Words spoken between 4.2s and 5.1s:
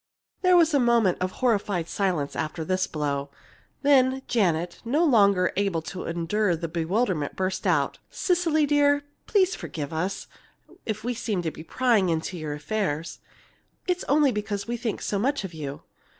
Janet, no